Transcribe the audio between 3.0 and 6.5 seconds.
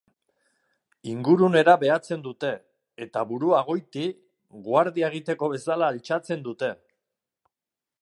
eta burua goiti, guardia egiteko bezala altxatzen